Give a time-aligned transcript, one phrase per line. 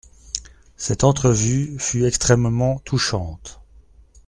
[0.77, 3.61] Cette entrevue fut extrêmement touchante.